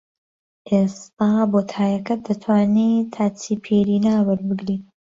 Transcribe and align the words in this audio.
ئێستا 0.69 1.31
بۆ 1.51 1.59
تایەکەت 1.71 2.19
دەتوانی 2.27 2.93
تاچیپیرینا 3.13 4.15
وەربگری 4.27 4.79